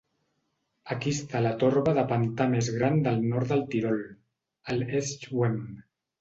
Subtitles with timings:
[0.93, 4.01] Aquí està la torba de pantà més gran del nord del Tirol,
[4.75, 5.63] el "Schwemm".